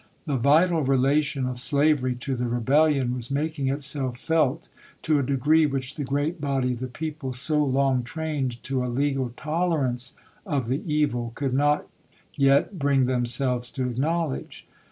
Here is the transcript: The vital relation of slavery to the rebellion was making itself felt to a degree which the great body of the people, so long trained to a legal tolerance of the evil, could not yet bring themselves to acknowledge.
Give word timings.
The 0.25 0.35
vital 0.35 0.81
relation 0.83 1.45
of 1.45 1.59
slavery 1.59 2.15
to 2.21 2.35
the 2.35 2.47
rebellion 2.47 3.13
was 3.13 3.29
making 3.29 3.67
itself 3.67 4.17
felt 4.17 4.67
to 5.03 5.19
a 5.19 5.23
degree 5.23 5.67
which 5.67 5.93
the 5.93 6.03
great 6.03 6.41
body 6.41 6.73
of 6.73 6.79
the 6.79 6.87
people, 6.87 7.33
so 7.33 7.63
long 7.63 8.01
trained 8.01 8.63
to 8.63 8.83
a 8.83 8.87
legal 8.87 9.31
tolerance 9.37 10.15
of 10.43 10.69
the 10.69 10.81
evil, 10.91 11.33
could 11.35 11.53
not 11.53 11.87
yet 12.33 12.79
bring 12.79 13.05
themselves 13.05 13.69
to 13.73 13.87
acknowledge. 13.91 14.65